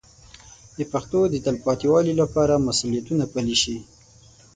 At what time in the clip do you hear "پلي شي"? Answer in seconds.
3.33-3.77